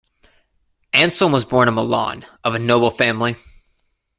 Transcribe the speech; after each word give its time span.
Anselm 0.93 1.31
was 1.31 1.45
born 1.45 1.67
in 1.67 1.75
Milan 1.75 2.25
of 2.43 2.55
a 2.55 2.57
noble 2.57 2.89
family. 2.89 3.35